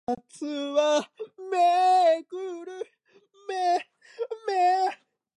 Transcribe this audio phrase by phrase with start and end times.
[0.01, 0.01] けれども実際彼の母が病気であるとすれば彼は固より帰るべきはずで
[4.87, 5.01] あった。